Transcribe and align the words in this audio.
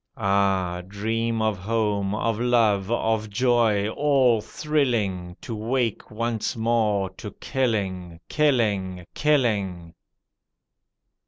Ah! 0.17 0.81
dream 0.87 1.43
of 1.43 1.59
home, 1.59 2.15
of 2.15 2.39
love, 2.39 2.89
of 2.89 3.29
joy, 3.29 3.87
all 3.89 4.41
thrilling, 4.41 5.37
To 5.41 5.55
wake 5.55 6.09
once 6.09 6.55
more 6.57 7.11
to 7.11 7.29
killing, 7.33 8.19
killing, 8.27 9.05
killing. 9.13 9.93